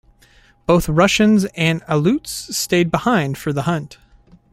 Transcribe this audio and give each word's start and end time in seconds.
Both 0.65 0.89
Russians 0.89 1.45
and 1.55 1.83
Aleuts 1.87 2.55
stayed 2.57 2.89
behind 2.89 3.37
for 3.37 3.53
the 3.53 3.61
hunt. 3.61 3.99